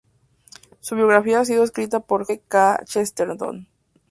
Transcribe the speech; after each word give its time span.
Su 0.79 0.95
biografía 0.95 1.41
ha 1.41 1.45
sido 1.45 1.63
escrita 1.63 1.99
por 1.99 2.25
G. 2.25 2.41
K. 2.47 2.81
Chesterton. 2.87 3.67